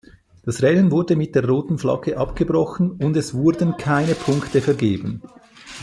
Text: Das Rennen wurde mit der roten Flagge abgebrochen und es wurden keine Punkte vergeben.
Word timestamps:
Das 0.41 0.63
Rennen 0.63 0.89
wurde 0.89 1.15
mit 1.15 1.35
der 1.35 1.47
roten 1.47 1.77
Flagge 1.77 2.17
abgebrochen 2.17 2.89
und 3.03 3.15
es 3.15 3.35
wurden 3.35 3.77
keine 3.77 4.15
Punkte 4.15 4.59
vergeben. 4.59 5.21